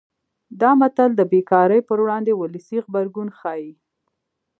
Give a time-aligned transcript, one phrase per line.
[0.61, 3.71] دا متل د بې کارۍ پر وړاندې ولسي غبرګون ښيي